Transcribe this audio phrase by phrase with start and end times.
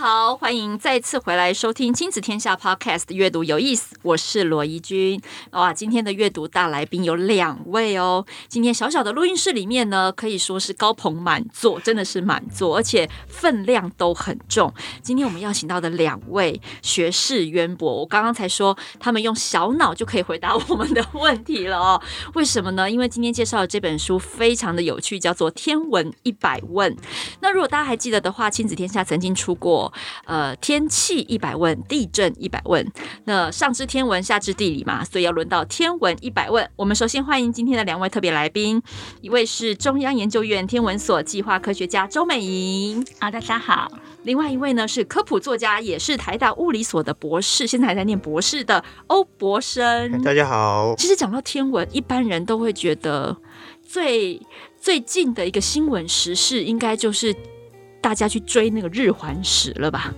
[0.00, 5.20] 好，欢迎再次回来收听《亲子天下》Podcast，阅读有意思，我是罗怡君。
[5.50, 8.24] 哇，今天的阅读大来宾有两位哦。
[8.48, 14.72] 今天小小的录音室里面呢，可以说是高朋满座，真的是满座，而且分量都很重。
[15.02, 22.00] 今天我们邀请到的两位学识渊博，我刚刚才说他们用小脑就可以回答我们的问题了哦。
[22.32, 22.90] 为什么呢？
[22.90, 26.90] 因为今天介绍的这本书非常的有趣，叫做《天文一百问》。
[27.40, 29.89] 那如果大家还记得的话，《亲子天下》曾经出过
[30.24, 32.86] 呃天气一百问、地震一百问，
[33.24, 36.68] 那上知天文下知地理嘛，所以要轮到天文一百问。
[36.76, 38.82] 我们首先欢迎今天的两位特别来宾，
[39.20, 43.90] 一位是中央研究院天文所计划科学家周美莹啊，大家好。
[44.24, 50.22] 另外一位呢是科普作家，也是台大物理所的博士，现在还在念博士的欧博生。
[50.22, 50.94] 大家好。
[50.96, 53.36] 其实讲到天文，一般人都会觉得
[53.82, 54.40] 最
[54.78, 57.34] 最近的一个新闻时事，应该就是。
[58.00, 60.12] 大家去追那个日环食了吧？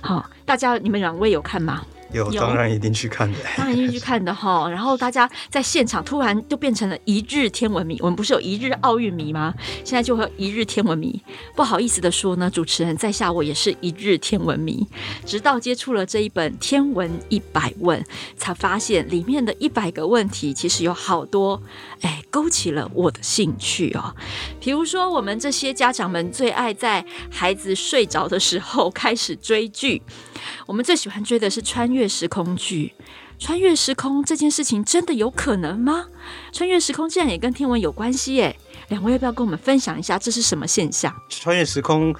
[0.00, 1.82] 好，大家你们两位有看吗？
[2.14, 4.68] 有，当然一定去看的， 当然一定去看的哈。
[4.68, 7.98] 然后大家在现场突然就变成了一日天文迷。
[8.00, 9.54] 我们不是有一日奥运迷吗？
[9.84, 11.20] 现在就会有一日天文迷。
[11.54, 14.86] 不好意思的说呢，主持人在下我也是一日天文迷。
[15.24, 18.00] 直到接触了这一本《天文一百问》，
[18.36, 21.60] 才发现里面的一百个问题其实有好多，
[22.02, 24.14] 哎，勾起了我的兴趣哦。
[24.60, 30.02] 比如说，我们这些家长们最爱在孩子睡着的时候开始追剧。
[30.66, 32.94] 我们最喜欢追的是穿越时空剧，
[33.38, 36.06] 穿越时空这件事情真的有可能吗？
[36.52, 38.56] 穿越时空竟然也跟天文有关系耶？
[38.88, 41.14] 两位要不要跟我们分享一下这是什么现象？
[41.28, 42.14] 穿越时空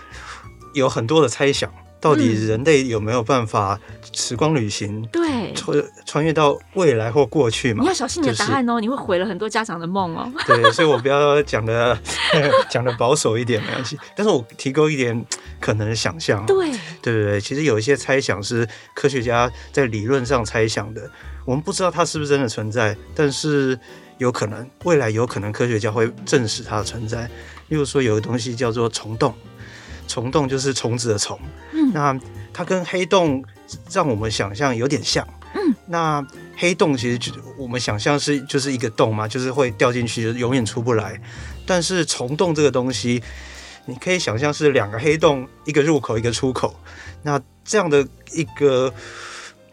[0.72, 1.72] 有很多的猜想。
[2.04, 3.80] 到底人类有没有办法
[4.12, 5.00] 时光旅行？
[5.06, 7.80] 对，穿穿越到未来或过去嘛？
[7.80, 10.30] 你要小心你的答案哦，就是、你会毁了很多家长的梦哦。
[10.46, 11.98] 对，所以我不要讲的
[12.68, 15.24] 讲的保守一点没关系，但是我提供一点
[15.58, 16.44] 可能的想象。
[16.44, 16.70] 对，
[17.00, 21.10] 对对对，其实有一些猜想是科学家在理论上猜想的，
[21.46, 23.78] 我们不知道它是不是真的存在，但是
[24.18, 27.30] 有可能未来有可能科学家会证实它的存在。
[27.68, 29.34] 例如说，有个东西叫做虫洞。
[30.06, 31.38] 虫洞就是虫子的虫，
[31.72, 32.20] 嗯，那
[32.52, 33.44] 它跟黑洞
[33.90, 36.24] 让我们想象有点像，嗯，那
[36.56, 41.20] 黑洞其实就我们想象是就是一个洞嘛，就是会掉进去，就永远出不来。
[41.66, 43.22] 但是虫洞这个东西，
[43.86, 46.74] 你可以想象是两个黑洞，一个入口，一个出口。
[47.22, 48.92] 那这样的一个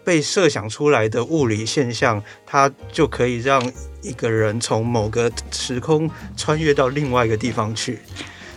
[0.03, 3.62] 被设想出来的物理现象，它就可以让
[4.02, 8.00] 一个人从某个时空穿越到另外一个地方去。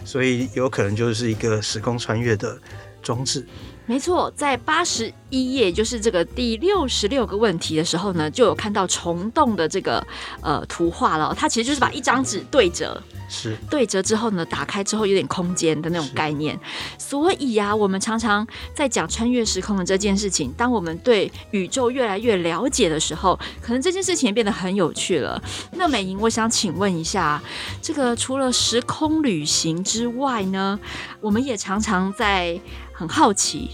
[0.05, 2.59] 所以有可能就是一个时空穿越的
[3.03, 3.45] 装置。
[3.87, 10.05] 没错，在八十一页，就是这个第六十六个问题的时候呢，就有看到虫洞的这个
[10.41, 11.35] 呃图画了。
[11.37, 13.03] 它其实就是把一张纸对折。
[13.27, 16.59] 是对折之后呢，打开之后有点空间的那种概念。
[16.99, 20.53] 所以呀、啊，我们常常在讲穿越时空的这件事情。
[20.57, 25.43] 当我们对宇宙越来越了解的时候，可能这件事情也变得很有趣了。
[25.73, 27.43] 那美莹，我想请问一下，
[27.81, 30.79] 这个除了时空旅行之外呢，
[31.21, 32.61] 我们也常常在
[32.95, 33.71] 很好奇，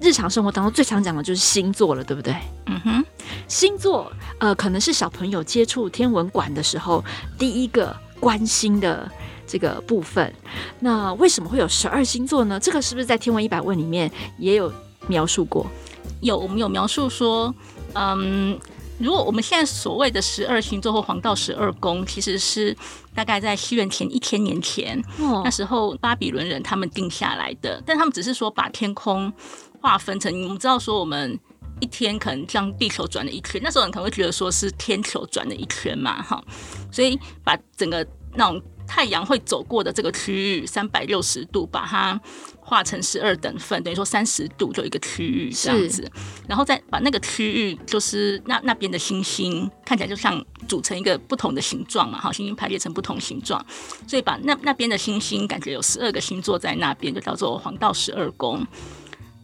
[0.00, 2.34] 日常生活当中最常讲的就是星座了，对不对？
[2.66, 3.04] 嗯哼，
[3.46, 7.04] 星座呃，可能是小朋友接触天文馆的时候
[7.38, 7.94] 第一个。
[8.20, 9.10] 关心的
[9.46, 10.32] 这个部分，
[10.80, 12.58] 那为什么会有十二星座呢？
[12.58, 14.72] 这个是不是在《天文一百问》里面也有
[15.08, 15.66] 描述过？
[16.22, 17.54] 有，我们有描述说，
[17.92, 18.58] 嗯，
[18.98, 22.76] 如果我们现在所谓的十二星座或黄道十二宫，其实是
[23.14, 29.32] 大概在西元前一千年前，哦，那时候巴比伦人他们定下来的，但他们只是说把天空
[29.80, 31.38] 划分成，你们知道说我们
[31.80, 36.42] 一天可能像地球转了一圈，那时候你可能会觉得说是天球转了一圈嘛，哈。
[36.92, 42.20] 所以把整个那种太阳会走过的这个区域三百六十度，把它
[42.66, 46.10] 划成十二等份，等于说三十度就一个区域这样子，
[46.48, 53.64] 然后再把那个区域就是那那边的星星看起来就像组成一个不同的形状嘛，哈，星星排列成不同形状，
[54.08, 58.66] 所以把那那边的星星感觉有十二个星座在那边，就叫做黄道十二宫，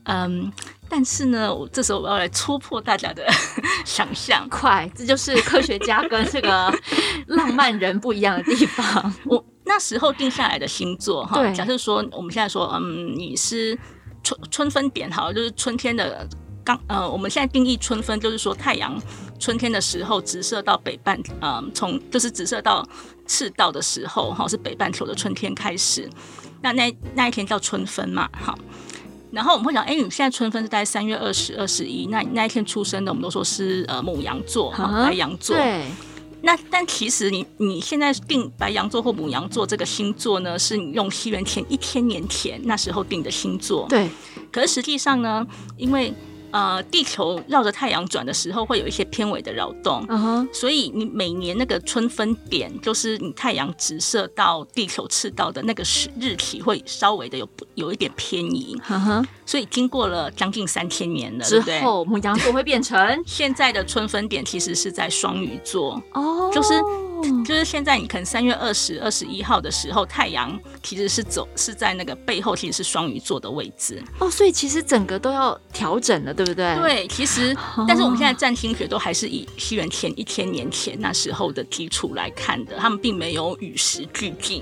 [0.05, 0.50] 嗯。
[0.93, 3.25] 但是呢，我这时候我要来戳破大家的
[3.87, 6.69] 想象，快，这就是科学家跟这个
[7.28, 9.14] 浪漫人不一样的地方。
[9.25, 13.78] 我那时候定下来的星座哈，假设说我们现在说，嗯，你是
[14.25, 16.28] 春春分点好，就是春天的
[16.64, 19.00] 刚呃，我们现在定义春分，就是说太阳
[19.38, 22.84] 春天的时候直射到北半，呃，从就是直射到
[23.28, 26.11] 赤道的时候，哈，是北半球的春天开始。
[26.61, 28.52] 那那那一天叫春分嘛，哈。
[29.31, 35.55] 然后我们会讲，哎，你现在春分是在三月二十、二十一，那那一天出生的，我们都说是呃母羊座，哈，白羊座。
[35.55, 35.84] 对。
[36.42, 43.87] 那但其实你你现在定白羊座或母羊座这个星座呢，是你用西元前一千年前那时候定的星座。
[43.88, 44.08] 对。
[44.50, 45.46] 可是实际上呢，
[45.76, 46.12] 因为
[46.50, 50.49] 呃，地球绕着太阳转的时候，会有一些偏尾的扰动，uh huh.
[50.52, 59.25] 所以你每年那个春分点，就是你太阳直射到地球赤道的那个时日期，会稍微的有有一点偏移，uh huh.
[59.47, 66.55] 所以经过了将近三千年了之后，牡羊座会变成现在的春分点，其实是在双鱼座哦，oh.
[66.55, 66.75] 就是。
[67.44, 76.76] 就是现在，你可能三月二十二十一号的时候，太阳其实是走是在那个背后，其实是双鱼座的位置哦，所以其实整个都要调整了，对不对？
[76.76, 77.56] 对，其实，
[77.87, 84.61] 但是我们现在占星学都还是以西元前一千年前那时候的基础来看的，他们并没有与时俱进，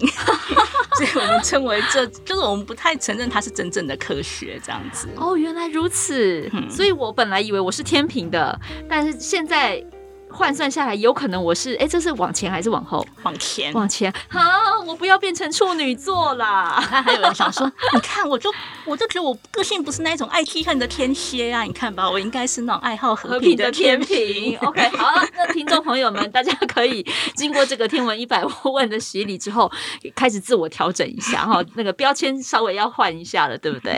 [0.96, 5.08] 所以我们称为这就是我们不太承认它是真正的科学这样子。
[5.16, 8.58] 哦，原来如此，嗯，所以我本来以为我是天平的，
[8.88, 9.84] 但是现在。
[10.30, 13.04] 换算下来，有可能我是哎，这是往前还是往后？
[13.22, 14.12] 往前，往前。
[14.28, 14.40] 好，
[14.86, 16.82] 我不要变成处女座啦。
[16.88, 18.52] 他还有人想说， 你看，我就
[18.84, 21.62] 我就觉得我个性不是那种爱记恨的天蝎啊。
[21.62, 24.56] 你看吧，我应该是那种爱好和平的天平。
[24.58, 27.04] OK， 好，那听众朋友们，大家可以
[27.34, 29.70] 经过这个天文一百问的洗礼之后，
[30.14, 33.92] 开始自我调整一下哈，那个标签稍微要换一下了，对不对？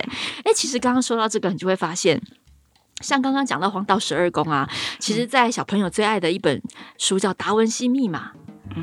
[0.44, 2.20] 哎，其实刚刚说到这个，你就会发现。
[3.00, 4.68] 像刚刚讲到黄道十二宫啊，
[4.98, 6.62] 其实，在小朋友最爱的一本
[6.98, 8.30] 书叫《达文西密码》。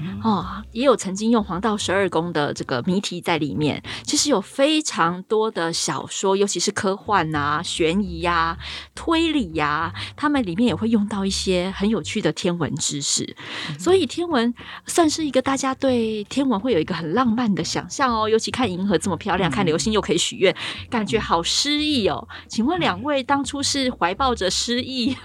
[0.03, 3.81] 嗯、哦，也有曾经用黄道十二宫的这个谜题在里面。
[4.03, 8.57] 其实有非常多的小说，尤其是科幻啊、悬疑呀、啊、
[8.93, 13.23] 推理呀、啊，他们里面也会用到一些很有趣的天文知识。
[13.69, 14.53] 嗯、所以天文
[14.85, 18.27] 算是一个大家对天文会有一个很浪漫的想象哦。
[18.27, 20.53] 尤其看银河这么漂亮，嗯、看流星又可以许愿，
[20.89, 22.27] 感觉好诗意哦。
[22.49, 25.15] 请问两位当初是怀抱着诗意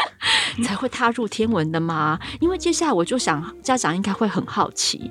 [0.64, 2.18] 才会踏入天文的吗？
[2.40, 4.06] 因为接下来我就想家长应。
[4.06, 5.10] 应该会很好奇，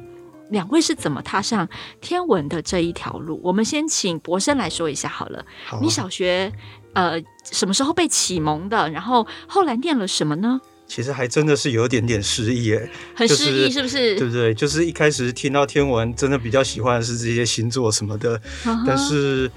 [0.49, 1.67] 两位是怎么踏上
[2.01, 3.39] 天文的这一条路？
[3.43, 5.45] 我们先请博生来说一下好了。
[5.65, 5.79] 好啊。
[5.81, 6.51] 你小学
[6.93, 7.21] 呃
[7.51, 8.89] 什么时候被启蒙的？
[8.89, 10.59] 然后后来念了什么呢？
[10.87, 14.15] 其实还真的是有点点失忆哎，很失忆是不是？
[14.17, 14.53] 对不对？
[14.53, 18.83] 就是一开始听到天文，真的比较喜欢的是这些星座什么的，uh huh.
[18.87, 19.51] 但是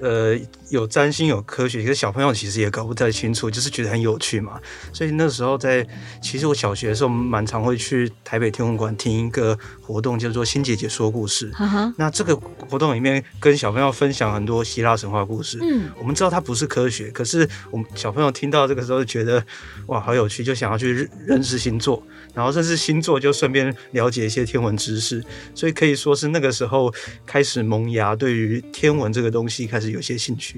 [0.00, 0.38] 呃。
[0.68, 4.60] 有占星有科学，可是小朋友其实也搞不太清楚，就是觉得很有趣嘛。
[4.92, 5.86] 所以那时候在，
[6.20, 11.50] 其实我小学的时候蛮常会去台北天文馆听一个活动，叫做“新姐姐说故事”。
[11.58, 11.94] Uh huh.
[11.96, 15.58] 那这个活动里面跟小朋友分享很多希腊神话故事。
[15.62, 19.44] 嗯，我们知道它不是科学，可是我们小朋友听到这个时候就觉得
[19.86, 22.02] 哇，好有趣，就想要去认识星座，
[22.34, 25.24] 然后认识星座就顺便了解一些天文知识。
[25.54, 26.92] 所以可以说是那个时候
[27.24, 30.55] 开始萌芽，对于天文这个东西开始有些兴趣。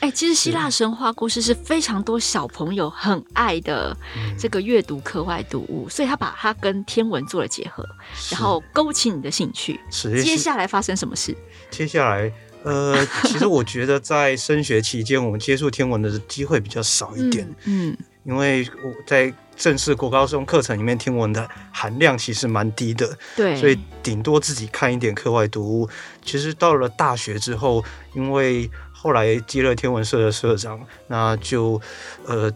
[0.00, 3.96] 哎、欸，其实希腊神话故事是非常多小朋友很爱的
[4.38, 7.84] 这个阅读课外读物，嗯、所以他把它跟天文做了结合，
[8.30, 9.80] 然后勾起你的兴趣。
[9.90, 11.36] 是接下来发生什么事？
[11.70, 17.46] 接下来，呃， 其实我觉得在升学期间，我们接触天文的机会比较少一点。
[17.64, 23.16] 嗯，嗯因为我在正式国高中课程里面，天文的含量其实蛮低的。
[23.34, 25.88] 对，所以顶多自己看一点课外读物。
[26.22, 27.82] 其实到了大学之后，
[28.14, 31.80] 因为后来接了天文社的社长，那就
[32.26, 32.50] 呃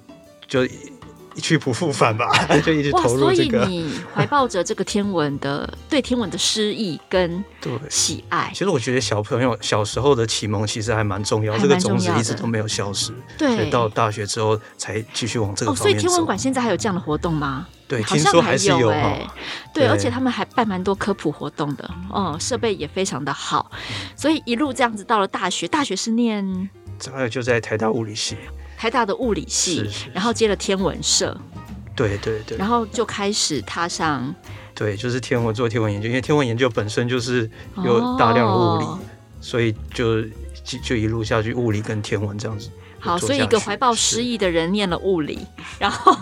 [0.48, 0.66] 就
[1.36, 2.28] 去不复返吧，
[2.64, 3.64] 就一直投入这个。
[3.64, 7.42] 所以你怀抱着这个天文的对天文的诗意跟
[7.88, 8.50] 喜爱。
[8.52, 13.12] 其实我觉得小朋友小时候的启蒙其实还蛮重要，这个种子一直都没有消失。
[13.38, 15.82] 对，所以到大学之后才继续往这个方面走。
[15.82, 17.66] 哦，所以天文馆现在还有这样的活动吗？
[17.88, 19.30] 对，听说还是有哎、欸。
[19.74, 23.70] 对，对而且他们还办蛮多科普活动的，嗯，设备也非常的好，
[24.16, 26.70] 所以一路这样子到了大学，大学是念，
[27.12, 28.36] 还有就在台大物理系。
[28.82, 31.40] 台大的物理系，是是是，然后接了天文社，
[31.94, 34.34] 对对对，然后就开始踏上，
[34.74, 37.48] 对，就是天文做天文研究，因为天文研究本身就是
[37.84, 38.98] 有大量的物理，哦、
[39.40, 40.22] 所以就
[40.64, 42.70] 就就一路下去，物理跟天文这样子。
[42.98, 45.38] 好，所以一个怀抱诗意的人念了物理，
[45.78, 46.12] 然后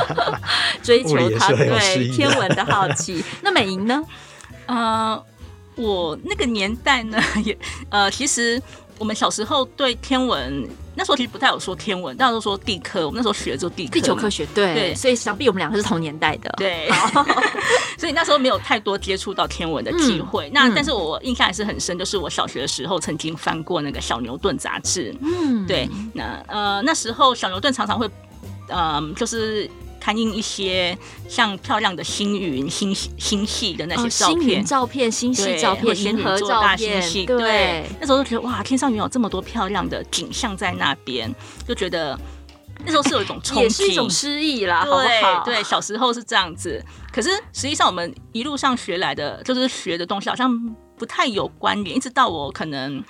[0.82, 3.22] 追求他对天文的好奇。
[3.44, 4.02] 那美莹呢？
[4.64, 5.22] 呃，
[5.74, 7.54] 我那个年代呢，也
[7.90, 8.58] 呃，其实。
[8.98, 13.06] 我们小时候对天文那时候其实不太有说天文，大家都说地科。
[13.06, 16.88] 我们那时候学的就地科，地球科学，对对，所以想必我们两个是同年代的，对。
[17.98, 20.48] 所以那时候没有太多接触到天文的机会。
[20.48, 25.88] 嗯、那但是我印象还是很深，就是我小学的时候曾经翻过那个小牛顿杂志，嗯，对。
[26.12, 28.06] 那呃那时候小牛顿常常会，
[28.68, 29.70] 嗯、呃，就是。
[30.00, 30.96] 刊印一些
[31.28, 41.32] 像漂亮的星云、星星系的那些照片，哦、照片、星系照片、银河照片，星系对，对，那时候就觉得哇，天上原有这么多漂亮的景象在那边，
[41.68, 42.18] 就觉得
[42.84, 45.44] 那时候是有一种憧憬，也是一种诗意啦，对好好？
[45.44, 46.82] 对，小时候是这样子。
[47.12, 50.50] 可是实际上我们一路上学来的，就是学的东西好像
[50.96, 53.02] 不太有关联，一直到我可能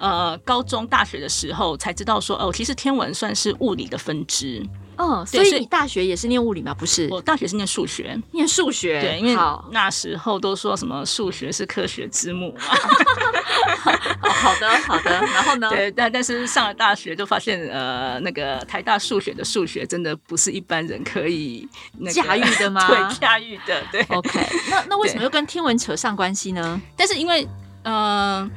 [0.00, 4.60] 呃高中、大学的时候才知道说，哦，其实天文算是物理的分支。
[4.96, 6.74] 哦，所以你大学也是念物理吗？
[6.74, 9.00] 不是，我大学是念数学，念数学。
[9.00, 9.34] 对，因为
[9.70, 12.60] 那时候都说什么数学是科学之母嘛。
[14.20, 15.10] 好的，好的。
[15.10, 15.68] 然后呢？
[15.72, 21.66] 对，但但是上了大学就发现，呃，那个台大数学的数学真的不是一般人可以
[22.12, 22.84] 驾驭的吗？
[22.88, 23.82] 对，驾驭的。
[23.90, 24.46] 对，OK。
[24.70, 26.78] 那那为什么又跟天文扯上关系呢？
[26.94, 27.48] 但是因为，
[27.84, 28.50] 嗯、呃。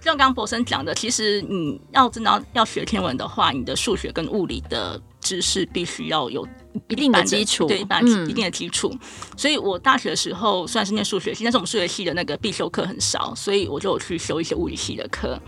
[0.00, 6.46] 像刚刚博生讲的，其实你要真的要学天文的话，你的数学跟物理的知识必须要有
[6.88, 8.90] 一定的基础，对，一般一定的基础。
[8.92, 9.00] 嗯、
[9.36, 15.38] 所以我大学的时候虽然是念数学系，但是我们数学系的那个必修课很少，所以我就有去修一些物理系的课。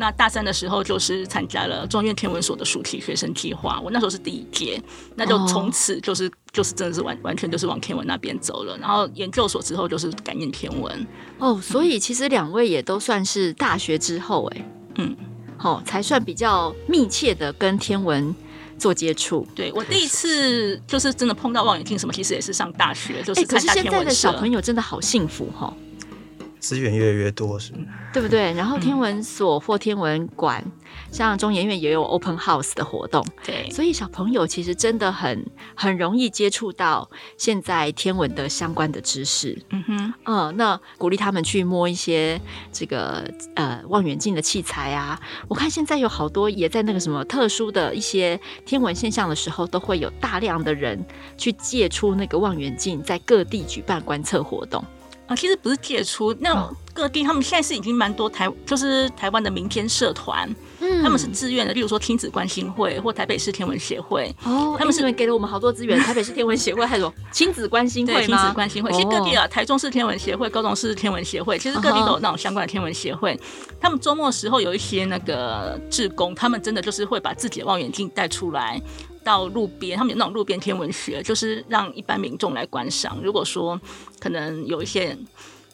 [0.00, 3.80] 那大三的时候，就是参加了中院天文所的暑期学生计划。
[3.84, 4.80] 我那时候是第一届，
[5.16, 8.78] 那就从此就是、哦、就是真的是完完全就是往天文那边走了。
[8.78, 11.06] 然后研究所之后就是改念天文。
[11.38, 15.16] 哦，所以其实两位也都算是大学之后、欸，哎，嗯，
[15.56, 18.32] 好、哦，才算比较密切的跟天文
[18.78, 19.44] 做接触。
[19.52, 23.44] 对，我第一次就是真的碰到望远镜什么，其实也是上大学，就是。
[23.44, 25.74] 可是现在的小朋友真的好幸福哈、哦。
[26.58, 27.78] 资源越来越多，是吗？
[28.12, 28.52] 对不对？
[28.54, 30.72] 然后天文所或天文馆，嗯、
[31.12, 39.60] 像中研院也有 open house 的活动，对，所以小朋友其实真的很很容易接触到现在天文的相关的知识。
[39.70, 42.40] 嗯哼，嗯，那鼓励他们去摸一些
[42.72, 43.24] 这个
[43.54, 45.20] 呃望远镜的器材啊。
[45.48, 51.04] 我看现在有好多也在那个什么特殊的一些天文现象的时候，都会有大量的人
[51.36, 54.82] 去借出那个望远镜，在各地举办观测活动。
[55.28, 68.38] 啊，其实不是借出，那各地他们现在是已经蛮多台，就是台湾的民间社团，嗯，他们是自愿的，例如说亲子关心会或台北市天文协会，哦，他们是给了我们好多资源， 台北市天文协会还有亲子关心会吗？
[68.38, 73.38] 亲子关心会，其实各地啊，台中市天文协会、高雄市天文协会，其实各地都有那种相关的天文协会，
[73.78, 78.80] 他们周末的时候有一些那个志工，他们真的就是会把自己的望远镜带出来。
[79.24, 83.18] 到路边，他们有那种路边天文学，就是让一般民众来观赏。
[83.22, 83.80] 如果说
[84.18, 85.16] 可能有一些。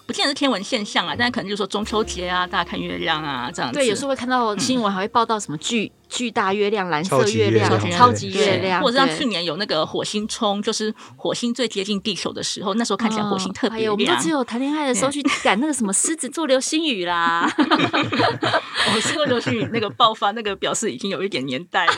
[0.07, 3.79] 不见得是天文现象啊，但可能就是说中秋节啊，大家看月亮啊这样子。
[3.79, 13.93] 对，有时候会看到新闻，还会报道什么剧、巨大月亮、蓝色月亮、超级月亮，或者像去年有那个火星冲，就是火星最接近地球的时候，那时候看起来火星特别亮。
[13.93, 17.51] 我们都只有谈恋爱的时候去赶那个什么狮子座流星雨啦。
[17.57, 21.95] 我 狮子座流星雨那个爆发，那个表示已经有一点年代了。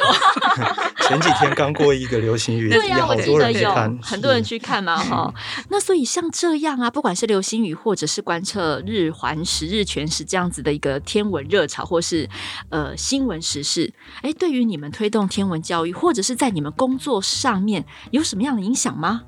[1.09, 5.33] 前几天刚过一个流星雨，对呀、啊，我记得有看很多人去看嘛哈。
[5.71, 12.29] 那所以像这样啊，不管是流星雨或或者是观测日环食、日全食这样子的一个天文热潮，或是
[12.69, 13.91] 呃新闻时事，
[14.23, 19.23] 哎，对于你们推动天文教育，或者是在你们工作上面有什么样的影响吗？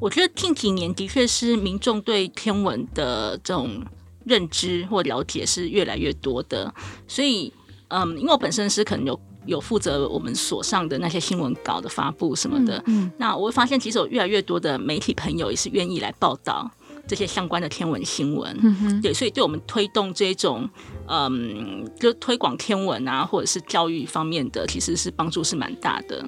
[0.00, 3.82] 我觉得近几年的确是民众对天文的这种
[4.24, 6.72] 认知或了解是越来越多的，
[7.06, 7.52] 所以
[7.88, 16.70] 嗯，因为我本身是可能有有负责我们所上的那些新闻稿的发布什么的，嗯，嗯那我会发现其实有越来越多的媒体朋友也是愿意来报道。
[17.06, 20.68] 这些相关的天文新闻，嗯哼，对，所以对我们推动这种，
[21.06, 26.24] 嗯，就推广天文啊，或者是教育方面的，其实是帮助是蛮大的。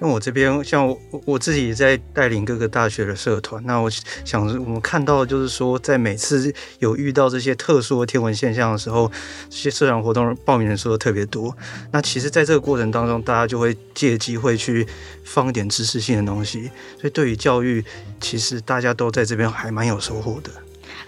[0.00, 3.90] 像我这边，像我我自己在带领各个大学的社团，那我
[4.24, 9.10] 想我们看到的就是说，在每次有遇到这些特殊的天文现象的时候，
[9.50, 11.52] 这些社团活动报名人数都特别多。
[11.90, 14.86] 那其实，在这个过程当中，大家就会借机会去
[15.24, 17.84] 放一点知识性的东西，所以对于教育，
[18.20, 20.50] 其实大家都在这边还蛮有收获的。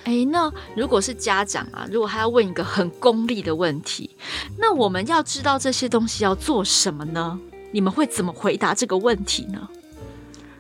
[0.02, 4.10] 哎，那如果是家长啊，如果还要问一个很功利的问题，
[4.58, 7.38] 那我们要知道这些东西要做什么呢？
[7.72, 9.68] 你们会怎么回答这个问题呢？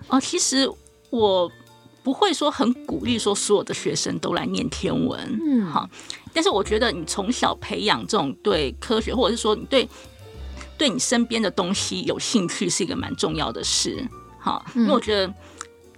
[0.08, 0.70] 哦，其实
[1.10, 1.50] 我
[2.02, 5.88] 不会说很鼓励说所有的学生都来念天文，嗯，好。
[6.32, 9.88] 但是我觉得你从小培养这种对科学，或者是说你对
[10.78, 14.02] 对你身边的东西有兴趣，是一个蛮重要的事。
[14.38, 15.32] 好，因为我觉得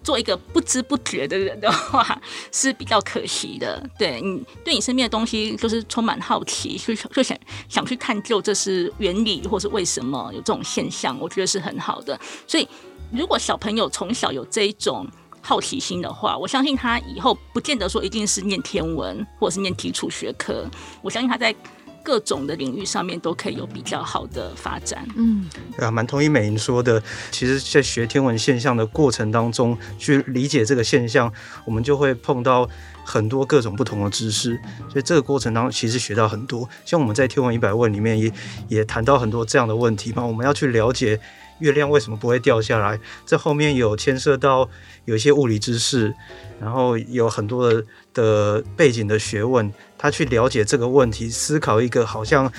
[0.02, 3.82] 做一个不知不觉的人的话，是比较可惜的。
[3.98, 7.36] 对你对你身边的东西就是充满好奇，就就想
[7.68, 12.18] 想去探究这是原理或是为什么有这种现象，我觉得是很好的。
[12.46, 12.68] 所以
[13.12, 15.06] 如果小朋友从小有这一种
[15.40, 20.68] 好奇心的话，我相信他以后不见得说一定是念天文或者是念基础学科，
[21.00, 21.54] 我相信他在。
[22.02, 25.06] 各种的领域上面都可以有比较好的发展。
[25.16, 27.02] 嗯，啊，蛮同意美莹说的。
[27.30, 31.32] 其实，在学天文现象的过程当中，去理解这个现象，
[31.64, 32.68] 我们就会碰到
[33.04, 34.60] 很多各种不同的知识。
[34.90, 36.68] 所以，这个过程当中其实学到很多。
[36.84, 38.32] 像我们在《天文一百问》里面也
[38.68, 40.24] 也谈到很多这样的问题嘛。
[40.24, 41.18] 我们要去了解
[41.60, 44.68] 月亮为什么不会掉下来，这后面有牵涉到
[45.04, 46.12] 有一些物理知识，
[46.60, 49.72] 然后有很多的的背景的学问。
[50.02, 52.52] 他去了解这个问题，思考一个好像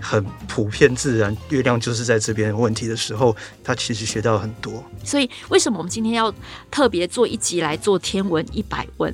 [0.00, 4.82] 很普遍自然，月亮就是在这边问题的时候，他其实学到很多。
[5.04, 6.32] 所以，为什么我们今天要
[6.70, 9.12] 特别做一集来做天文一百问？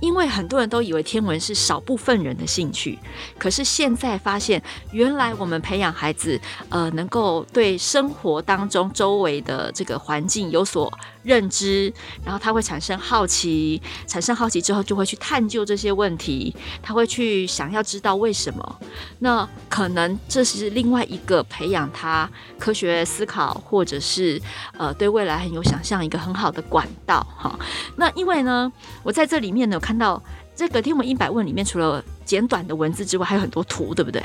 [0.00, 2.98] 因为很多人都以为天文是少部分人的兴趣，
[3.38, 10.92] 可是现在发现，原来我们培养孩子，呃，能够对生活当中周围的这个环境有所
[11.22, 11.92] 认知，
[12.24, 18.80] 然后他会产生好奇，产生好奇之后就会去探究这些问题，他会去想要知道为什么。
[19.18, 24.40] 那可能这是另外一个培养他科学思考，或者是
[24.78, 27.58] 呃对未来很有想象一个很好的管道哈。
[27.96, 29.67] 那因为呢，我在这里面。
[29.74, 30.22] 有看到
[30.54, 34.22] 这个天文一百问里面，除了简短的文字之外，还有很多图，对不对？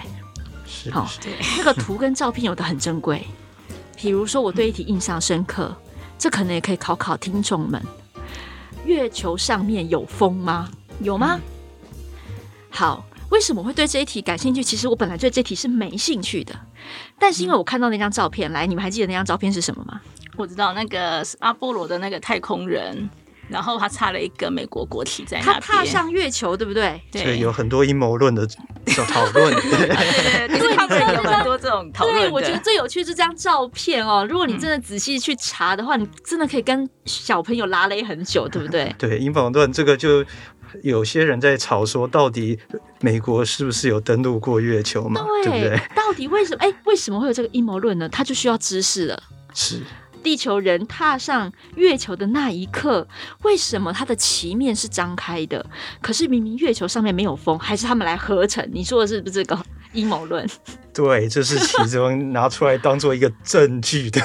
[0.66, 1.08] 是，好，
[1.58, 3.26] 那个图跟照片有的很珍贵。
[3.96, 5.76] 比如说，我对一题印象深刻，
[6.18, 7.82] 这可能也可以考考听众们：
[8.86, 10.70] 月球上面有风吗？
[11.00, 11.40] 有吗？
[12.70, 14.64] 好，为什么会对这一题感兴趣？
[14.64, 16.54] 其实我本来对这题是没兴趣的，
[17.20, 20.02] 但是因为我看到那张照片，来，你们还记得那张照片是什么吗？
[20.36, 23.10] 我知道，那个阿波罗的那个太空人。
[23.54, 27.00] 然后他插了一个美国国旗在那边，他踏上月球，对不对？
[27.12, 28.48] 对，有很多阴谋论的
[29.08, 29.54] 讨论。
[29.54, 32.22] 对 对对，对他们有很多这种讨论。
[32.22, 34.26] 对，我觉得最有趣是这张照片哦。
[34.28, 38.94] 如果你真的仔细去查的话，你真的可以跟小朋友拉勒很久，对不对？
[38.98, 40.26] 对，阴谋论这个就
[40.82, 42.58] 有些人在吵说，到底
[43.02, 45.22] 美国是不是有登陆过月球嘛？
[45.44, 45.82] 对，对不对？
[45.96, 46.64] 到底为什么？
[46.64, 48.10] 哎，为什么会有这个阴谋论呢？
[48.10, 49.22] 他就需要知识了。
[49.54, 49.84] 是。
[50.24, 53.08] 地球人踏上月球的那一刻，
[53.44, 55.64] 为什么它的旗面是张开的？
[56.02, 58.68] 可是明明月球上面没有风，还是他们来合成？
[58.72, 60.48] 你说的是不是这个阴谋论？
[60.94, 64.22] 对，这是其中 拿出来当做一个证据的。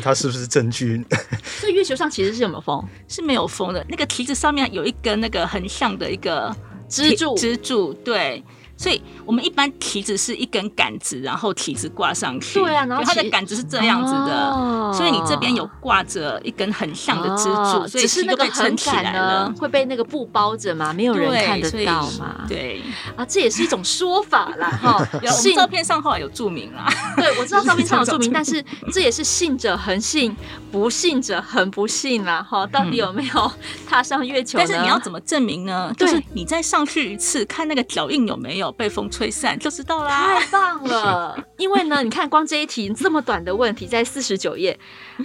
[0.00, 1.04] 它是不是证据？
[1.42, 2.86] 所以月球上其实是有没有风？
[3.08, 3.84] 是没有风的。
[3.88, 6.54] 那个旗子上面有一根那个横向的一个
[6.88, 8.42] 支柱，支柱对。
[8.78, 12.60] 所以我们一般旗子是一根杆子，然后旗子挂上去。
[12.60, 19.52] 对啊，然后它的杆子是这样子的，哦、所以你这边有挂着一根很像的支柱，哦、所以是那个撑起来了。
[19.58, 22.44] 会被那个布包着嘛，没有人看得到嘛。
[22.48, 22.80] 对
[23.16, 24.70] 啊，这也是一种说法啦。
[24.80, 25.04] 哈。
[25.22, 26.88] 有信照片上后来有注明啦。
[27.16, 30.36] 对，我知道照片上有 注明，但是这也是信者恒信，
[30.70, 32.46] 不信者恒不信啦。
[32.48, 33.52] 哈，到底有没有
[33.88, 34.56] 踏上月球？
[34.56, 35.92] 但是你要怎么证明呢？
[35.98, 38.67] 就是你再上去一次，看那个脚印有没有。
[38.72, 41.38] 被风吹散就知道啦，太棒了！
[41.58, 44.78] 因为呢，你看光这一题这么短的问题，在四十九页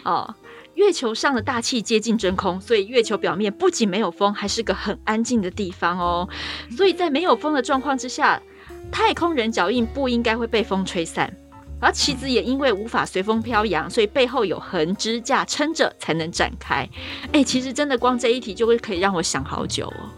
[0.03, 0.35] 哦。
[0.75, 6.27] 月球上的大气接近真空，所以月球表面不仅没有风，还是个很安静的地方哦。
[6.75, 8.41] 所以在没有风的状况之下，
[8.91, 11.31] 太空人脚印不应该会被风吹散，
[11.79, 16.89] 而旗子也因为无法随风飘扬，所以背后有横支架撑着才能展开。
[17.27, 20.09] 哎、欸，其实真的光这一题就会可以让我想好久哦。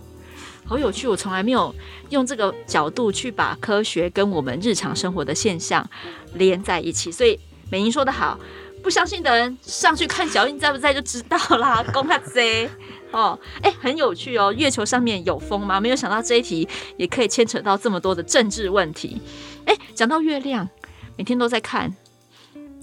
[0.68, 1.74] 好有趣，我从来没有
[2.10, 5.88] 用这个角度去把科学跟我们日常生活的现象
[6.34, 7.12] 连在一起。
[7.12, 8.40] 所以美英说得好，
[8.82, 11.84] 不相信的人上去看脚印在不在就知道啦。
[11.94, 12.68] 公他贼
[13.12, 14.52] 哦，哎，很有趣哦。
[14.52, 15.80] 月球上面有风吗？
[15.80, 19.22] 没有想到这一题也可以牵扯到这么多的政治问题。
[19.66, 20.68] 哎，讲到月亮，
[21.16, 21.96] 每天都在看，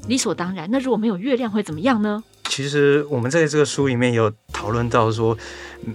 [0.06, 0.68] 理所当然。
[0.70, 2.22] 那如果没有月亮会怎么样呢？
[2.48, 5.36] 其实我们在这个书里面有讨论到说，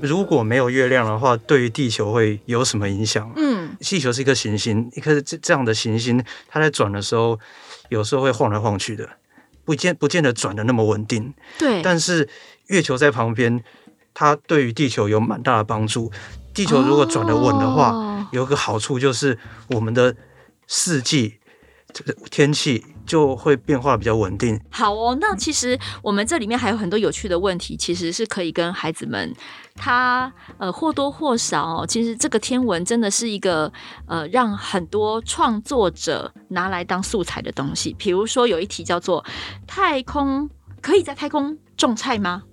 [0.02, 3.32] 如果没有月亮的话，对于地球会有什么影响？
[3.36, 7.40] 嗯，地球是一颗行星，一颗这这样的行星，它在转的时候，
[7.90, 9.08] 有时候会晃来晃去的，
[9.64, 11.34] 不见不见得转的那么稳定。
[11.60, 12.28] 对，但是
[12.68, 13.64] 月球在旁边，
[14.14, 16.12] 它对于地球有蛮大的帮助。
[16.54, 19.38] 地球如果转的稳的话，哦、有个好处就是
[19.70, 20.16] 我们的
[20.68, 21.36] 四季。
[21.94, 24.60] 这个天气就会变化比较稳定。
[24.70, 29.34] 好哦，那其实我们这里面还有很多有趣的问题，其实是可以跟孩子们
[29.76, 33.72] 他呃或多或少哦，其实这个天文真的是一个
[34.06, 37.96] 呃让很多创作者拿来当素材的东西。
[37.98, 39.24] 比如说有一题叫做
[39.66, 40.48] “太空
[40.82, 42.44] 可以在太空种菜吗？”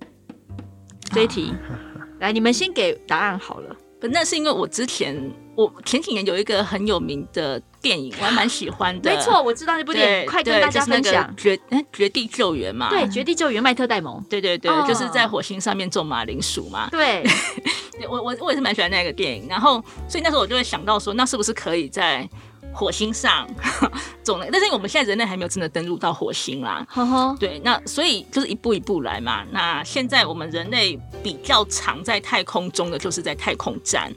[1.13, 1.53] 这一题，
[2.21, 3.77] 来，你们先给答案好了。
[4.01, 5.15] 不，那是因为我之前
[5.57, 9.11] 我前几年有一个很有名的电影，我还蛮喜欢的。
[9.15, 11.33] 没错，我知道那部电影，快跟大家分享。
[11.37, 12.89] 绝哎，绝地救援嘛。
[12.91, 14.23] 对，绝地救援，麦特戴蒙。
[14.29, 16.89] 对对对，就是在火星上面种马铃薯嘛。
[16.91, 17.25] 对，
[18.09, 19.47] 我我我也是蛮喜欢那个电影。
[19.49, 22.29] 然后，所以那时候我就会想到说，那是不是可以在
[22.73, 23.47] 火星上
[24.25, 26.85] 种的，但是我们现在人类还没有真的登陆到火星啦。
[26.89, 29.45] 呵呵，对，那所以就是一步一步来嘛。
[29.53, 34.13] 那现在我们人类比较常在太空中的，就是在太空站。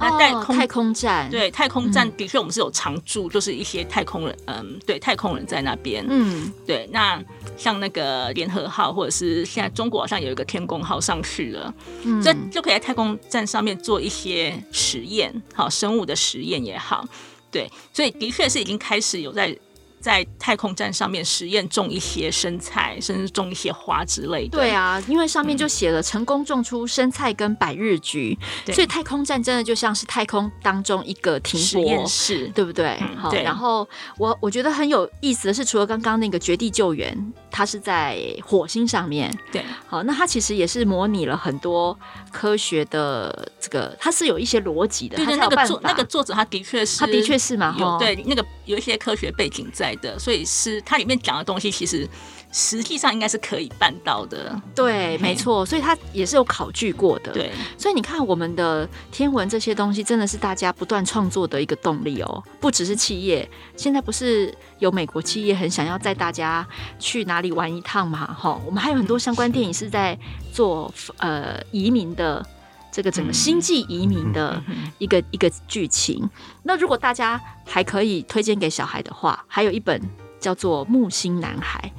[0.00, 6.04] 那太空、哦、太空站，对太空站的确我们是有常驻，就是一些太空人，嗯，对太空人在那边。
[6.08, 6.88] 嗯，对。
[6.92, 7.22] 那
[7.56, 17.04] 像那个联合号，或者是现在中国好像有一个天宫号上去了，嗯，这就可以在太空站上面做一些实验，好，生物的实验也好。
[17.50, 19.56] 对，所以的确是已经开始有在
[20.00, 24.56] 在太空站上面实验种一些生菜，甚至种一些花之类的。
[24.56, 32.96] 对啊，因为上面就写了成功种出生菜跟百日菊，嗯、所以太空站真的就像是太空当中一个停泊实验室，对不对？
[33.00, 33.42] 嗯、好，对。
[33.42, 39.64] 然后我我觉得很有意思的是，除了刚刚那个绝地救援，它是在火星上面，对。
[39.86, 41.98] 好，那它其实也是模拟了很多
[42.30, 45.16] 科学的这个，它是有一些逻辑的。
[45.16, 49.87] 对，对，那个作那个作者他的确是，他的确是嘛，有对那个有一些科学背景在。
[49.96, 52.08] 的，所以是它里面讲的东西，其实
[52.52, 54.60] 实际上应该是可以办到的。
[54.74, 57.32] 对，没错，所以它也是有考据过的。
[57.32, 62.42] 对，所以你看，我们的天文这些东西，真的是大家不断创作的一个动力哦。
[62.60, 66.66] 不只是企业，现在不是有美国企业很想要带大家
[66.98, 68.26] 去哪里玩一趟嘛？
[68.32, 70.18] 哈，我们还有很多相关电影是在
[70.52, 72.44] 做呃移民的。
[72.90, 74.62] 这个整个星际移民的
[74.98, 76.28] 一个一个剧情。
[76.62, 80.00] 那如果大家还可以推荐给小孩的话，还有一本
[80.40, 81.92] 叫做《木星男孩》，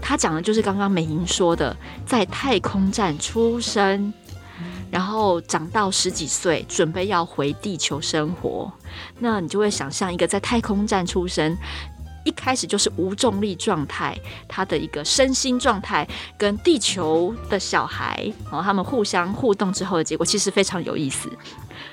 [0.00, 4.12] 他讲的就是刚刚美莹说的，在太空站出生，
[4.90, 8.72] 然后长到十几岁，准备要回地球生活。
[9.18, 11.56] 那你就会想象一个在太空站出生。
[12.26, 21.30] 一开始就是无重力状态，他的一个身心状态跟地球的小孩，然后他们互相互动之后的结果，其实非常有意思。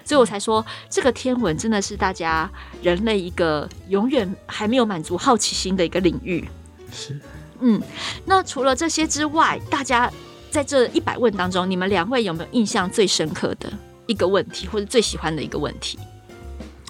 [0.04, 2.50] 所以我才说，这个天文真的是大家
[2.82, 6.43] 人类一个永远还没有满足好奇心的一个领域。
[6.91, 7.19] 是，
[7.60, 7.80] 嗯，
[8.26, 10.12] 那除了这些之外，大家
[10.50, 13.72] 在这一百问当中，你们两位有没有印象最深刻的
[14.08, 16.00] 一个问题，或者最喜欢的一个问题？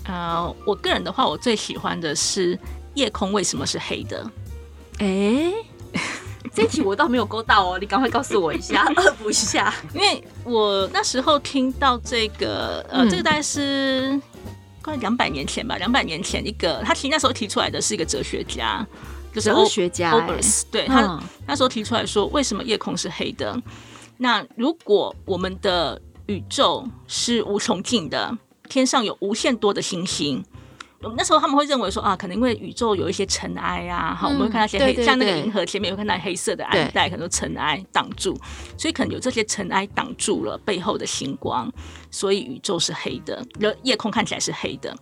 [0.06, 2.58] 呃，我个人的话，我最喜欢的是。
[2.94, 4.32] 夜空为什么是黑的？
[5.00, 5.54] 哎、欸，
[6.54, 9.74] 这题我倒没有勾到哦，你赶快告诉我一下， 恶补一下。
[9.94, 14.20] 因为我那时候听到这个，呃，嗯、这个大概是
[14.82, 18.86] 快两百年前吧，两百年前一个，他其实那时候提出来的是一个哲学家，
[19.34, 23.60] 就是哲学家、欸，对他、嗯、那时候提出来说，为什么夜空是黑的？
[24.18, 28.38] 那如果我们的宇宙是无穷尽的，
[28.70, 30.44] 天上有无限多的星星。
[31.18, 38.38] 那时候他们会认为说啊，可能因为宇宙有一些尘埃啊，好、嗯，我们会看到一些黑，像那个银河前面会看到黑色的暗带，很多尘埃挡住，
[38.78, 41.72] 所以可能有这些尘埃挡住了背后的星光，
[42.10, 43.46] 所以宇宙是黑的，
[43.84, 44.96] 夜空看起来是黑的。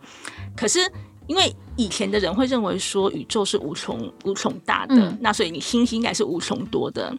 [0.56, 0.80] 可是
[1.28, 7.16] 因为以前的人会认为说宇宙是无穷无穷大的，嗯、那所以你星星应该是无穷多的，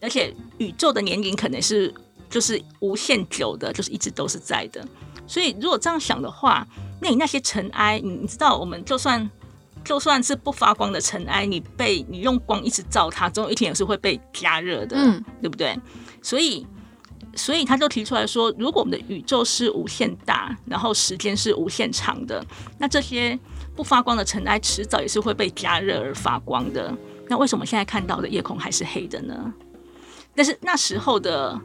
[0.00, 1.92] 而且宇宙的年龄可能是
[2.28, 4.86] 就是无限久的，就是一直都是在的。
[5.26, 6.66] 所以如果这样想的话，
[7.00, 9.30] 那你那些尘埃，你你知道，我们就算
[9.84, 15.78] 就算是不发光的尘埃，你被你用光一直照它，总有一天也是会被加热的，嗯，对不对？
[16.22, 16.66] 所以，
[17.34, 22.44] 所以他就提出来说，如果我们的宇宙是无限大，然后时间是无限长的，
[22.78, 23.38] 那这些
[23.74, 26.94] 不发光的尘埃迟早也是会被加热而发光的。
[27.28, 29.52] 那为什么现在看到的夜空还是黑的呢？
[30.34, 31.58] 但是那时候的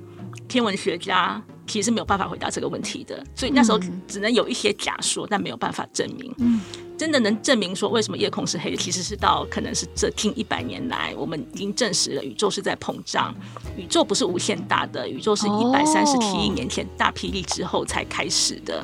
[0.49, 1.41] 天文学家。
[1.69, 6.33] 其实是没有办法回答这个问题的，所以那时候只能有一些假说，但没有办法证明。
[6.39, 6.59] 嗯，
[6.97, 13.31] 真的能证明说为什么夜空是黑的，其实是到可能是这近一百年来，我们已经证实了宇宙是在膨胀，
[13.77, 18.83] 宇宙不是无限大的，宇宙是一百三十七亿年前大霹雳之后才开始的，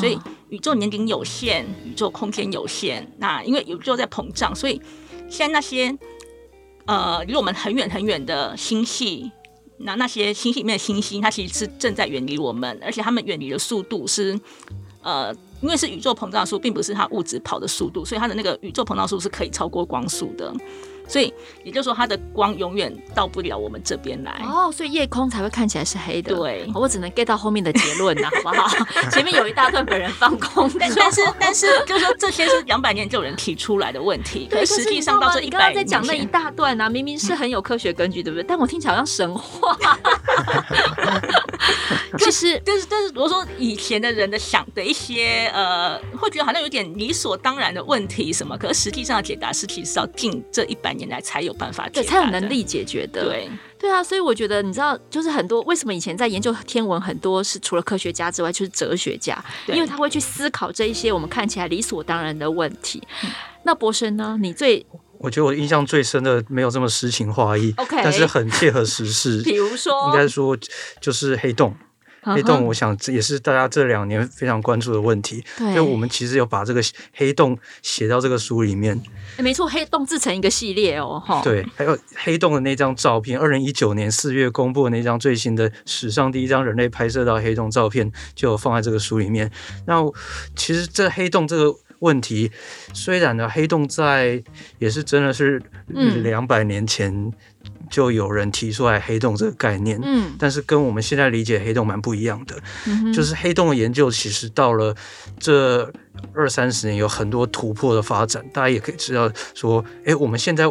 [0.00, 3.06] 所以宇宙年龄有限，宇宙空间有限。
[3.18, 4.80] 那因为宇宙在膨胀，所以
[5.28, 5.94] 现在那些
[6.86, 9.30] 呃离我们很远很远的星系。
[9.78, 14.38] 那那些星系里面的星星，它其实是正在远离我们，而且它们远离的速度是，
[15.02, 20.54] 呃，因为是宇宙膨胀速，并不是它物质跑的速度，所以它的那个宇宙膨胀速是可以超过光速的。
[21.06, 26.34] 所以也就是说，它的光永远到不了我们这边来哦，所以夜空才会看起来是黑的。
[26.34, 28.68] 对，我只能 get 到后面的结论了，好不好？
[29.10, 38.44] 前面有一大段本人放空，但是但是就是说这些是两百年就有人提出来的问题，可是实际上到这一百年，你刚刚在讲那一大段啊，明明是很有科学根据，对不对？
[38.46, 39.76] 但我听起来好像神话。
[42.18, 53.24] 其实，但是但是，如果说以前的人的想的一些呃，会觉得好像有点理所当然的问题什么，可是实际上的解答是其实是要近这一百年来才有办法解答，对，才有能力解决的。
[53.24, 63.02] 对对啊，所以我觉得你知道，就是很多为什么以前在研究天文，很多是除了科学家之外，就是哲学家，因为他会去思考这一些我们看起来理所当然的问题。
[63.22, 63.30] 嗯、
[63.64, 64.38] 那博生呢？
[64.40, 64.84] 你最
[65.24, 69.40] 我觉得我印象最深的没有这么诗情画意，OK，但是很切合时事。
[69.42, 70.54] 比如说，应该说
[71.00, 71.74] 就是黑洞。
[72.26, 75.44] 黑洞，我想这也是大家这两年非常关注的问题。
[75.58, 76.80] 对，因为我们其实有把这个
[77.12, 78.98] 黑洞写到这个书里面。
[79.36, 81.42] 欸、没错，黑洞制成一个系列哦，哈。
[81.42, 89.50] 对，还有黑洞的那张照片，二零一九年四月公布的那张最新的史上第一张人类拍摄到黑洞照片，就放在这个书里面。
[89.86, 90.02] 那
[90.56, 92.50] 其实这黑洞这个问题，
[92.92, 94.42] 虽然呢，黑洞在
[94.78, 95.62] 也是真的是
[96.22, 97.12] 两百年前。
[97.12, 97.32] 嗯
[97.90, 104.94] 就有人提出来黑洞这个概念，嗯，但是跟我们现在理解黑洞蛮不一样的，嗯，就是黑洞的研究其实到了
[105.38, 105.90] 这
[106.34, 110.64] 二三十年有很多突破的发展，大家也可以知道说，哎，我们现在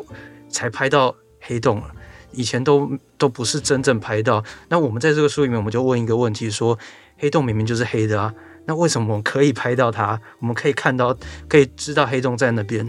[0.49, 1.87] 才拍到黑洞了，
[2.31, 4.43] 以前都都不是真正拍到。
[4.69, 6.77] 那我们在这个书里面，我们就问一个问题说，
[7.17, 8.33] 黑洞明明就是黑的啊，
[8.65, 10.19] 那为什么我们可以拍到它？
[10.39, 11.15] 我们可以看到，
[11.47, 12.87] 可以知道黑洞在那边？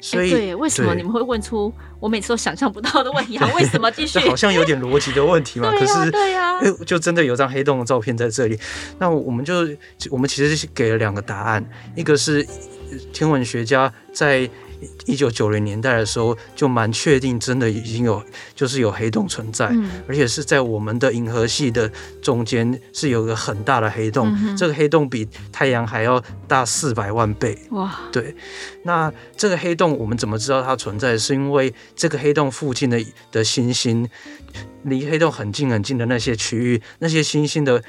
[0.00, 3.38] 所以，对，为什么你们会问出我每次都想象不到的问题？
[3.56, 4.18] 为什么继 续？
[4.20, 5.70] 好像有点逻辑的问题嘛。
[5.78, 8.58] 可是，对呀、啊，就真的有张黑洞的照片在这里。
[8.98, 9.66] 那我们就，
[10.10, 11.64] 我们其实是给了两个答案，
[11.96, 12.46] 一个是
[13.12, 14.48] 天文学家在。
[15.06, 18.22] 一九九零年代的时候，就蛮确定，真的已经有，
[18.54, 21.90] 就是有黑洞存在，嗯，而且是在我们的银河系的
[22.22, 27.58] 中间是有个很大的黑洞，嗯，这个黑洞比太阳还要大四百万倍。
[27.70, 28.34] 哇，对，
[28.84, 31.16] 那这个黑洞我们怎么知道它存在？
[31.16, 34.08] 是因为这个黑洞附近的的星星，
[34.82, 37.82] 离黑洞很近很近的那些区域，那些星星的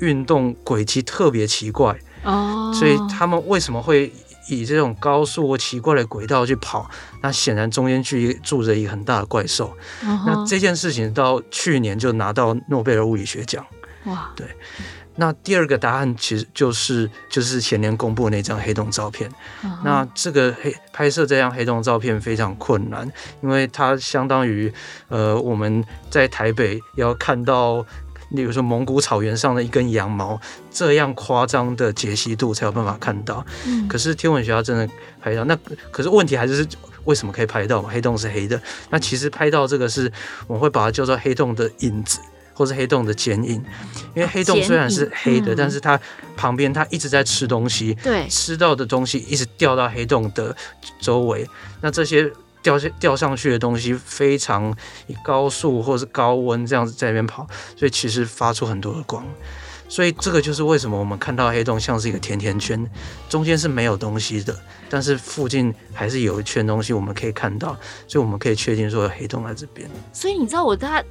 [0.00, 4.12] 运动轨迹特别奇怪哦，所以他们为什么会？
[4.48, 6.90] 以这种高速或奇怪的轨道去跑，
[7.22, 9.76] 那显然中间去住着一个很大的怪兽。
[10.02, 10.26] Uh-huh.
[10.26, 13.64] 那这件事情到去年就拿到诺贝尔物理学奖。
[14.04, 14.46] 哇，对。
[15.14, 19.30] 那第二个答案其实就是就是前年公布的那张黑洞照片。
[19.62, 19.68] Uh-huh.
[19.84, 23.10] 那这个黑拍摄这张黑洞照片非常困难，
[23.42, 24.72] 因为它相当于
[25.08, 27.84] 呃我们在台北要看到。
[28.32, 30.40] 例如说蒙古草原上的一根羊毛，
[30.70, 33.44] 这样夸张的解析度才有办法看到。
[33.66, 34.88] 嗯，可是天文学家真的
[35.20, 35.56] 拍到，那
[35.90, 36.66] 可是问题还是
[37.04, 37.88] 为什么可以拍到嘛？
[37.92, 40.10] 黑洞是黑的，那其实拍到这个是
[40.46, 42.18] 我们会把它叫做黑洞的影子，
[42.54, 43.62] 或是黑洞的剪影。
[44.14, 45.98] 因为黑洞虽然是黑的，但是它
[46.36, 50.54] 旁边它一直在吃东西，对，吃到的东西一直掉到黑洞的
[51.00, 51.48] 周围，
[51.80, 52.32] 那这些。
[52.62, 54.74] 掉下掉上去的东西非常
[55.06, 57.46] 以高速或是高温这样子在那边跑，
[57.76, 59.24] 所以其实发出很多的光，
[59.88, 62.88] 所以这个就是为什么我们看到黑洞像是一个甜甜圈，
[63.28, 64.56] 中间是没有东西的，
[64.88, 69.90] 但是附近还是有一圈东西我们可以看到，所以我们可以确定说有黑洞在这边。
[70.12, 71.04] 所以你知道我在。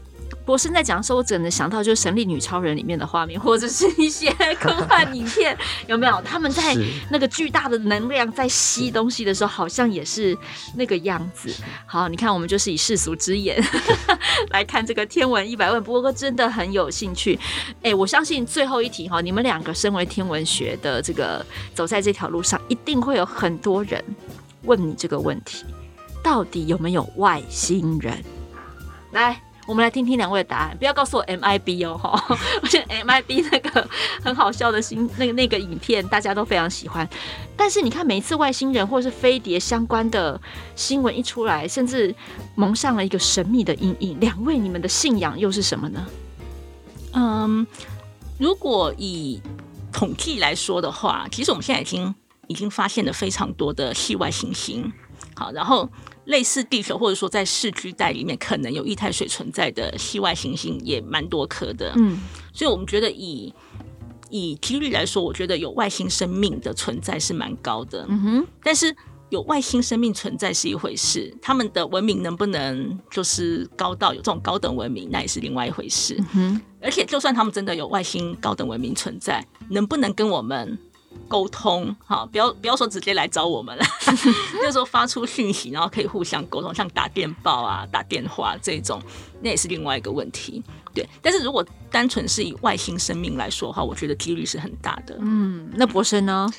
[0.43, 5.55] 博士在讲的时候，我只能想到就是《神力女超人》里面的画面，或者是一些科幻影片，
[5.87, 6.21] 有没有？
[6.23, 6.75] 他们在
[7.09, 10.35] 那个巨大的能量在吸东西的时候，好像也是
[10.75, 11.53] 那个样子。
[11.85, 13.63] 好，你看，我们就是以世俗之眼
[14.49, 17.39] 来看这个天文一百问，不过真的很有兴趣。
[17.75, 24.03] 哎、欸，我相信最后一题哈，你们两个身为天文学的这个走在这条路上，一定会有很多人
[24.63, 25.63] 问你这个问题：
[26.23, 28.21] 到底有没有外星人？
[29.11, 29.39] 来。
[29.67, 32.37] 我们来听听两位的答案，不要告诉我 MIB 哦哈！
[32.61, 33.87] 我觉得 MIB 那个
[34.23, 37.07] 很好笑的新那个那个影片，大家都非常喜欢。
[37.55, 40.39] 但是你看，每一次外星人或是飞碟相关的
[40.75, 42.13] 新闻一出来，甚至
[42.55, 44.19] 蒙上了一个神秘的阴影。
[44.19, 46.05] 两位，你们的信仰又是什么呢？
[47.13, 47.65] 嗯，
[48.39, 49.41] 如果以
[49.93, 52.15] 统计来说的话，其实我们现在已经
[52.47, 54.91] 已经发现了非常多的系外行星。
[55.35, 55.87] 好，然后。
[56.25, 62.19] 类似地球，或者说在市区带里面可能有液态水存在的系外行星也蛮多颗的，嗯，
[62.53, 63.53] 所以我们觉得以
[64.29, 68.47] 以几率来说，我觉得有外星生命的存在是蛮高的，嗯哼。
[68.63, 68.95] 但是
[69.29, 76.61] 有外星生命存在是一回事，他们的文明能不能就是高到有这种高等文明，那也是另外一回事，嗯哼。
[76.81, 80.77] 而且就算他们真的有外星高等文明存在，能不能跟我们？
[81.27, 83.83] 沟通，哈，不要不要说直接来找我们了，
[84.59, 89.01] 就是说发出讯息，然后可以互相沟通，像打电报啊、打电话这种，
[89.41, 90.63] 那也是另外一个问题。
[90.93, 95.17] 对，但是如果单纯是以外星生命来说的话，我觉得几率是很大的。
[95.21, 96.49] 嗯，那博士呢？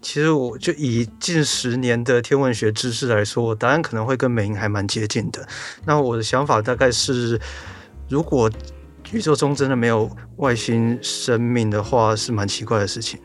[0.00, 5.46] 其实我就以近十年的天文学知识来说，我答案可能会跟美英还蛮接近的。
[5.86, 7.40] 那我的想法大概是，
[8.08, 8.50] 如果
[9.12, 13.18] 宇宙中真的没有外星生命的话，是蛮奇怪的事情。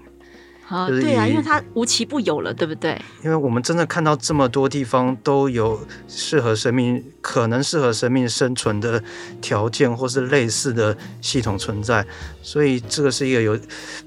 [0.70, 2.96] 啊，对啊，因为它无奇不有了，对不对？
[3.24, 9.04] 因为我们真的看到这么多地方都有适合生命、可能适合生命生存的
[9.42, 12.06] 条件，或是类似的系统存在，
[12.44, 13.58] 所以这个是一个有，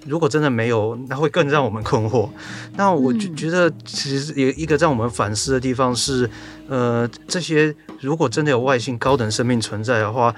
[0.06, 2.30] 如果真的没有，那会更让我们困惑。
[2.76, 6.30] 那我就觉得，其实有一个让我们反思的地方是，
[6.68, 10.32] 呃，这些如果真的有外星高等生命存在的话，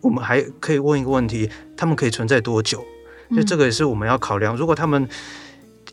[0.00, 2.82] 我们还可以问一个问题：他们可以存在多久？
[3.28, 4.56] 所以这个也是我们要考量。
[4.56, 5.08] 如果他们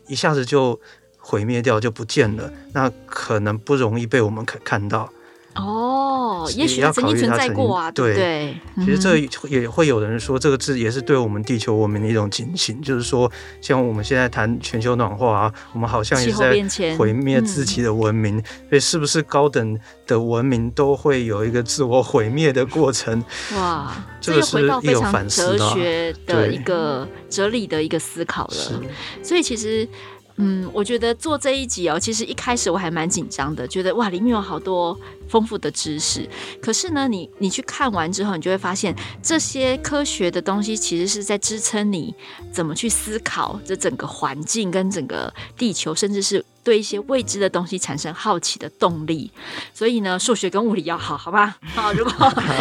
[0.06, 0.78] 一下子就
[1.18, 5.10] 毁灭掉，就不见了，那可能不容易被我们看看到。
[5.54, 8.56] 哦，也许曾经存在过啊，对对。
[8.78, 9.16] 其实这
[9.48, 18.42] 也会有人说，这个字也是对我们地球文明的一种警醒，就是说，像我们现在谈全球暖化啊，我们好像也在毁灭自己的文明。
[18.68, 23.22] 所以，是不是高等的文明都会有一个自我毁灭的过程？
[23.56, 28.82] 哇，这个是一种反思哲学的一个哲理的一个思考了。
[29.22, 29.88] 所以，其实。
[30.36, 36.28] 嗯，我觉得做这一集哦，其实一开始我还蛮紧张的，觉得哇，里面有好多丰富的知识。
[36.60, 38.92] 可是呢，你你去看完之后，你就会发现
[39.22, 42.12] 这些科学的东西其实是在支撑你
[42.52, 49.30] 怎么去思考这整个环境跟整个地球，甚至是对一些未知的东西产生好奇的动力。
[49.72, 51.56] 所以呢，数学跟物理要好，好吧？
[51.76, 52.12] 好， 如果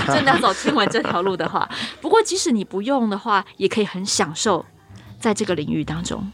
[0.07, 1.67] 真的要走天文这条路的话，
[1.99, 4.63] 不过即使你不用的话，也可以很享受
[5.19, 6.31] 在这个领域当中。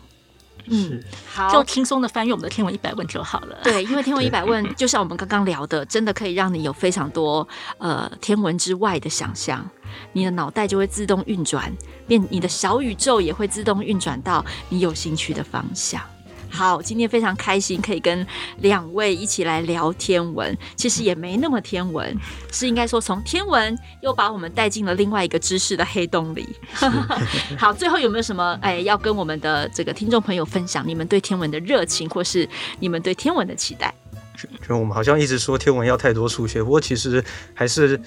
[0.69, 3.57] 嗯，好，就轻松的翻阅我们的天文一百问就好了。
[3.63, 9.67] 对，因为天文一百问就像我们刚刚聊的，真的可以让你有非常多呃天文之外的想象，
[10.13, 11.75] 你的脑袋就会自动运转，
[12.07, 16.01] 变你的小宇宙也会自动运转到你有兴趣的方向。
[16.49, 18.25] 好，今天非常开心可以跟
[18.59, 22.15] 两位一起来聊天文，其实也没那么天文，
[22.51, 26.47] 是应该说从天文又把我们带进了另外一个知识的黑洞里。
[27.57, 30.85] 好，最后有没有什么哎要跟我们的这个听众朋友分享？
[30.87, 32.47] 你们对天文的热情，或是
[32.79, 33.93] 你们对天文的期待？
[34.65, 37.99] 就我们好像一直说天文要太多数学，不过其实还是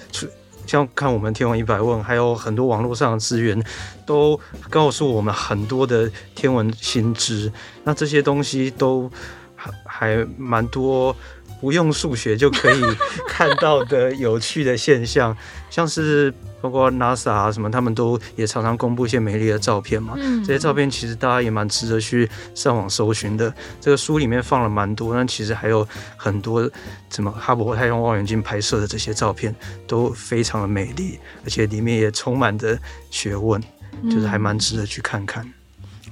[0.65, 3.63] 像看我们天文一百问，还有很多网络上的资源，
[4.05, 7.51] 都告诉我们很多的天文新知。
[7.83, 9.11] 那这些东西都
[9.55, 11.15] 还还蛮多。
[11.61, 12.81] 不用数学就可以
[13.25, 15.33] 看到的有趣的现象，
[15.69, 20.13] 像是包括 NASA 啊什么，他们都也常常公布一些美丽的照片嘛。
[20.15, 23.53] 这些照片其实大家也蛮值得去上网搜寻的。
[23.81, 26.71] 这个书里面放了蛮多，但其实还有很多
[27.09, 29.53] 什么哈勃太空望远镜拍摄的这些照片
[29.85, 32.79] 都非常的美丽，而且里面也充满着
[33.11, 33.61] 学问，
[34.09, 35.45] 就是还蛮值得去看看。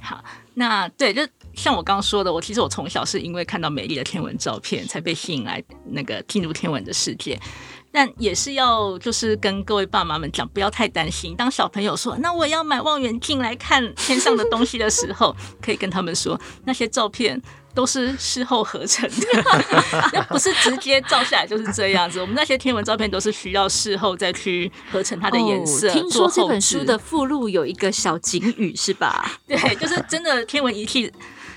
[0.02, 1.26] 好，那对就。
[1.54, 7.38] 像我刚刚说的，我其实我从小是因为看到美丽的天文照片，才被吸引来那个进入天文的世界。
[7.92, 11.36] 但也是要就是跟各位爸妈们讲，不要太担心。
[11.36, 17.40] 当小朋友说“那我要买望远镜来看天上的东西”的时候，可以跟他们说，那些照片
[17.74, 19.26] 都是事后合成的，
[20.12, 22.18] 那不是直接照下来就是这样子。
[22.20, 25.90] 我们那些天文照片都是需要事后再去合成它的颜色。
[25.90, 29.38] 哦，听说这本书的附录有一个小警语是吧？
[29.46, 31.12] 对，就是真的天文仪器。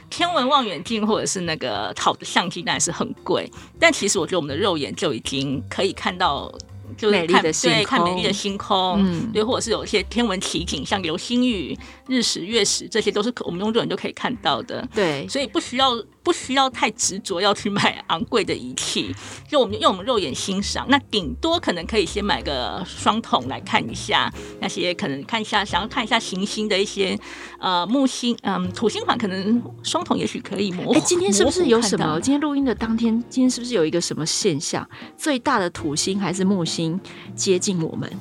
[0.10, 6.52] 天文望远镜或者是那个好的相机，当然是很贵，但其实我觉得我们的肉眼就已经可以看到。
[6.98, 14.88] 就是看对，看美丽的星空，嗯，对，或者是有一些天文奇景，像流星雨、日食、月食，这些都是我们用肉眼就可以看到的。
[14.94, 15.94] 对，所以不需要
[16.26, 19.16] 不需要太执着要去买昂贵的仪器，
[19.48, 20.86] 就我们用我们肉眼欣赏。
[20.90, 27.18] 那顶多可能可以先买个双筒来看一下那些可能看一下想要看一下行星的一些
[27.60, 30.94] 呃木星，嗯，土星款可能双筒也许可以模糊。
[30.94, 32.20] 哎，今天是不是有什么？
[32.20, 34.88] 今天录音的当天，今天是不是有一个什么现象？
[35.16, 37.00] 最大的土星还是木星？
[37.36, 38.12] 接近我们，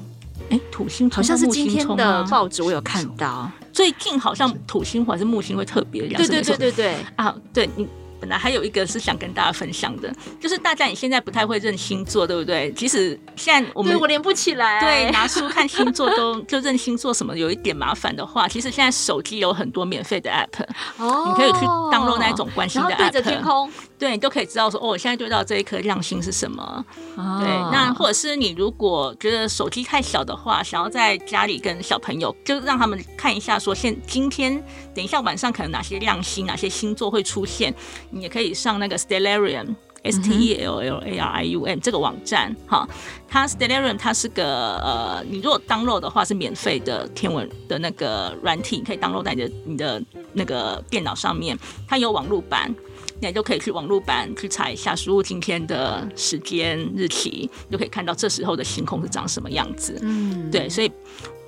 [0.51, 7.87] 哎，土星好像是今天的报纸，我有看到，最近好像土星还是木星会特别亮，对对对对对啊，对你。
[8.25, 10.11] 本来还有一个是想跟大家分享的，
[10.41, 12.73] 就是大家你现在不太会认星座，对不对？
[12.73, 20.65] 即使现在我们我连不起来，对，拿书看星座都就认星座什么有一点麻烦的话，其实现在手机有很多免费的 app，
[20.97, 26.83] 哦，你可以去 download 那一种关心的 app，对着天空，对你都可以知道说，哦，我现在对到这一颗亮星是什么。
[27.17, 37.75] 哦、对，那或者是你如果觉得手机太小的话，想要在家里跟小朋友，就让他们看一下说，现今天等一下晚上可能哪些亮星，哪些星座会出现。
[38.15, 42.89] 你也可以上那个 Stellarium，S T E L L A R I U M 这个网站，哈，
[43.29, 51.59] 它 Stellarium 它是个呃，你如果 download 的话是免费的天文的那个软体，可以 download 在你的你的那个电脑上面，
[51.89, 52.73] 它有网络版，
[53.21, 59.99] 你就可以去网络版去查一下，输入今天的时间日期，就可以看到这时候的星空是长什么样子。
[60.03, 60.93] 嗯，对，所以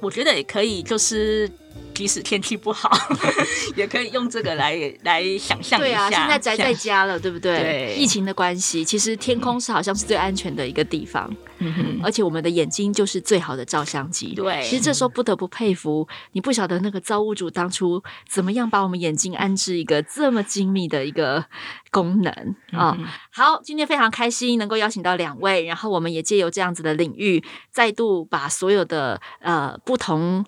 [0.00, 1.48] 我觉得也可以，就是。
[1.94, 2.90] 即使天气不好，
[3.74, 5.88] 也可以用这个来 来想象一下。
[5.88, 7.58] 对啊，现在宅在家了，对不对？
[7.58, 11.34] 对，疫情的关系，其实天空是好像是最安全的一个地方。
[11.58, 14.34] 嗯哼，而且我们的眼睛就是最好的照相机。
[14.34, 21.42] 对，其实这时候不得不佩服你，不晓得那个造物主当初怎么样把我们眼睛安置一个这么精密的一个
[21.90, 22.94] 功能啊。
[23.32, 30.44] 好，今天非常开心能够邀请到两位，然后我们也借由这样子的领域，再度把所有的呃不同。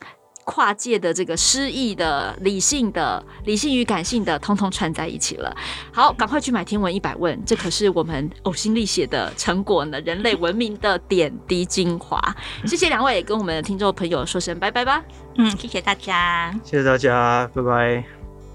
[0.48, 5.54] 跨界的这个诗意的、理性的、理性与感性的，通通串在一起了。
[5.92, 12.18] 好，赶快去买《天文一百问》，这可是我们呕心沥血的成果呢，人类文明的点滴精华。
[12.64, 15.04] 谢谢两位，跟我们的听众朋友说声拜拜吧。
[15.36, 18.02] 嗯，谢谢大家，谢谢大家，拜拜。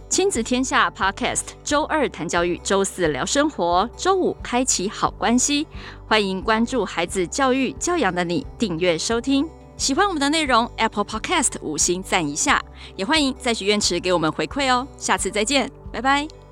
[0.10, 5.68] 亲子天下 Podcast，周二谈教育，周四聊生活，周五开启好关系。
[6.08, 9.48] 欢迎关注孩子教育教养的你，订阅收听。
[9.84, 12.64] 喜欢我们的内容，Apple Podcast 五星赞一下，
[12.96, 14.88] 也欢迎在许愿池给我们回馈哦。
[14.98, 16.43] 下次再见，拜拜。